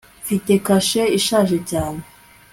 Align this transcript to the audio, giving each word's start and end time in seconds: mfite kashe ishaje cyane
mfite 0.23 0.53
kashe 0.65 1.01
ishaje 1.19 1.57
cyane 1.69 2.01